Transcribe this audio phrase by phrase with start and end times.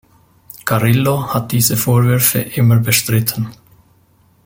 [0.65, 3.51] Carrillo hat diese Vorwürfe immer bestritten.